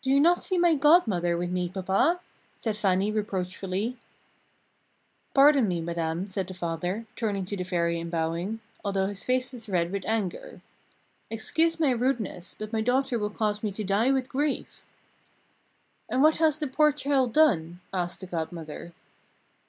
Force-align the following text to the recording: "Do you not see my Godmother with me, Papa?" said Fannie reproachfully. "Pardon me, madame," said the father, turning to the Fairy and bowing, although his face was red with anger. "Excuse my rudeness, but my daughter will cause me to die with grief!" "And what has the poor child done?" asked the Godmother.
"Do 0.00 0.10
you 0.10 0.18
not 0.18 0.42
see 0.42 0.58
my 0.58 0.74
Godmother 0.74 1.36
with 1.36 1.50
me, 1.52 1.68
Papa?" 1.68 2.18
said 2.56 2.76
Fannie 2.76 3.12
reproachfully. 3.12 3.96
"Pardon 5.34 5.68
me, 5.68 5.80
madame," 5.80 6.26
said 6.26 6.48
the 6.48 6.52
father, 6.54 7.06
turning 7.14 7.44
to 7.44 7.56
the 7.56 7.62
Fairy 7.62 8.00
and 8.00 8.10
bowing, 8.10 8.58
although 8.84 9.06
his 9.06 9.22
face 9.22 9.52
was 9.52 9.68
red 9.68 9.92
with 9.92 10.04
anger. 10.04 10.62
"Excuse 11.30 11.78
my 11.78 11.90
rudeness, 11.92 12.56
but 12.58 12.72
my 12.72 12.80
daughter 12.80 13.20
will 13.20 13.30
cause 13.30 13.62
me 13.62 13.70
to 13.70 13.84
die 13.84 14.10
with 14.10 14.28
grief!" 14.28 14.84
"And 16.08 16.24
what 16.24 16.38
has 16.38 16.58
the 16.58 16.66
poor 16.66 16.90
child 16.90 17.32
done?" 17.32 17.78
asked 17.94 18.18
the 18.18 18.26
Godmother. 18.26 18.92